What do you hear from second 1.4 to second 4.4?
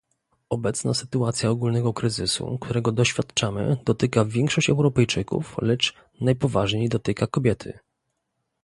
ogólnego kryzysu, którego doświadczamy, dotyka